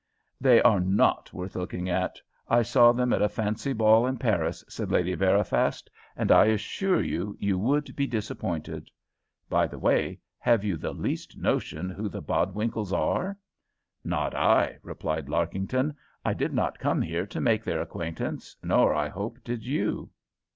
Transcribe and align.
"They 0.41 0.63
are 0.63 0.79
not 0.79 1.31
worth 1.31 1.55
looking 1.55 1.87
at; 1.87 2.19
I 2.49 2.63
saw 2.63 2.91
them 2.91 3.13
at 3.13 3.21
a 3.21 3.29
fancy 3.29 3.71
ball 3.71 4.07
in 4.07 4.17
Paris," 4.17 4.63
said 4.67 4.89
Lady 4.89 5.13
Veriphast, 5.15 5.91
"and 6.17 6.31
I 6.31 6.45
assure 6.45 7.03
you 7.03 7.37
you 7.39 7.59
would 7.59 7.95
be 7.95 8.07
disappointed. 8.07 8.89
By 9.47 9.67
the 9.67 9.77
way, 9.77 10.19
have 10.39 10.63
you 10.63 10.75
the 10.75 10.91
least 10.95 11.37
notion 11.37 11.87
who 11.87 12.09
the 12.09 12.19
Bodwinkles 12.19 12.91
are?" 12.91 13.37
"Not 14.03 14.33
I," 14.33 14.79
replied 14.81 15.27
Larkington. 15.29 15.95
"I 16.25 16.33
did 16.33 16.51
not 16.51 16.79
come 16.79 17.03
here 17.03 17.27
to 17.27 17.39
make 17.39 17.63
their 17.63 17.79
acquaintance, 17.81 18.55
nor 18.63 18.95
I 18.95 19.07
hope 19.07 19.37
did 19.43 19.63
you." 19.63 20.09